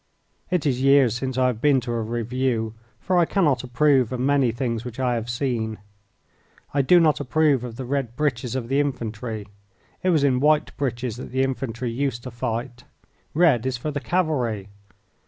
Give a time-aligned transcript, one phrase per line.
[0.49, 4.19] It is years since I have been to a review, for I cannot approve of
[4.19, 5.77] many things which I have seen.
[6.73, 9.47] I do not approve of the red breeches of the infantry.
[10.01, 12.83] It was in white breeches that the infantry used to fight.
[13.35, 14.69] Red is for the cavalry.